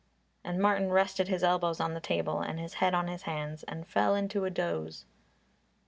And 0.43 0.59
Martin 0.59 0.89
rested 0.89 1.27
his 1.27 1.43
elbows 1.43 1.79
on 1.79 1.93
the 1.93 1.99
table 2.01 2.39
and 2.41 2.59
his 2.59 2.73
head 2.81 2.95
on 2.95 3.07
his 3.07 3.21
hands 3.29 3.61
and 3.65 3.85
fell 3.87 4.15
into 4.15 4.45
a 4.45 4.49
doze. 4.49 5.05